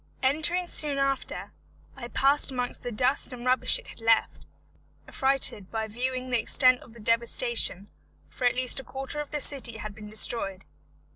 [0.23, 1.53] Entering soon after,
[1.95, 4.47] I passed amongst the dust and rubbish it had left,
[5.07, 7.87] affrighted by viewing the extent of the devastation,
[8.27, 10.65] for at least a quarter of the city had been destroyed.